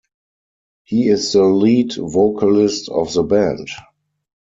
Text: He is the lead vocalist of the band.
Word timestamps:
He 0.83 1.09
is 1.09 1.33
the 1.33 1.43
lead 1.43 1.93
vocalist 1.95 2.89
of 2.89 3.13
the 3.13 3.21
band. 3.21 3.67